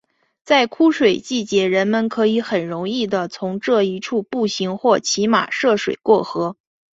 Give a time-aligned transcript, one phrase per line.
[0.43, 6.57] 在枯水季节人们可以很容易的从这一处步行或骑马涉水过河。